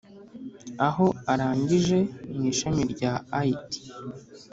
[0.87, 1.97] aho arangije
[2.35, 3.13] mwishami rya
[3.49, 3.67] it